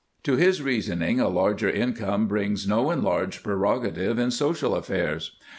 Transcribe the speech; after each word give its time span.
To 0.23 0.35
his 0.35 0.63
reasoning 0.63 1.19
a 1.19 1.27
larger 1.29 1.69
income 1.69 2.27
brings 2.27 2.67
no 2.67 2.89
enlarged 2.89 3.43
prerogative 3.43 4.17
in 4.17 4.31
social 4.31 4.73
affairs. 4.73 5.37